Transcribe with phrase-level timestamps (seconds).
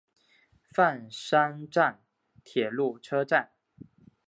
[0.67, 2.01] 饭山站
[2.43, 3.51] 铁路车站。